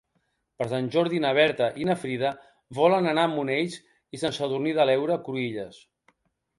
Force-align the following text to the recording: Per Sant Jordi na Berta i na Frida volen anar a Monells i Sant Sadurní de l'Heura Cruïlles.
Per 0.61 0.65
Sant 0.69 0.87
Jordi 0.95 1.19
na 1.25 1.33
Berta 1.39 1.67
i 1.83 1.87
na 1.91 1.97
Frida 2.05 2.33
volen 2.81 3.13
anar 3.13 3.29
a 3.29 3.33
Monells 3.37 3.79
i 4.19 4.25
Sant 4.27 4.37
Sadurní 4.43 4.77
de 4.83 4.91
l'Heura 4.91 5.23
Cruïlles. 5.31 5.83